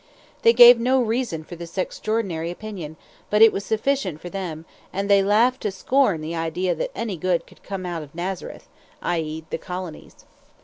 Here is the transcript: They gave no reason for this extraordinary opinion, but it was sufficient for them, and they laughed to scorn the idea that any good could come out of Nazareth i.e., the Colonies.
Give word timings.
They 0.41 0.51
gave 0.51 0.79
no 0.79 0.99
reason 0.99 1.43
for 1.43 1.55
this 1.55 1.77
extraordinary 1.77 2.49
opinion, 2.49 2.97
but 3.29 3.43
it 3.43 3.53
was 3.53 3.63
sufficient 3.63 4.19
for 4.19 4.31
them, 4.31 4.65
and 4.91 5.07
they 5.07 5.21
laughed 5.21 5.61
to 5.61 5.71
scorn 5.71 6.21
the 6.21 6.33
idea 6.35 6.73
that 6.73 6.89
any 6.95 7.15
good 7.17 7.45
could 7.45 7.61
come 7.61 7.85
out 7.85 8.01
of 8.01 8.15
Nazareth 8.15 8.67
i.e., 9.03 9.45
the 9.51 9.59
Colonies. 9.59 10.25